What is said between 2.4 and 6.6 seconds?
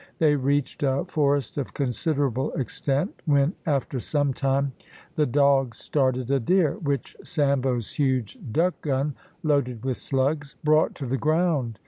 extent, when, after some time, the dogs started a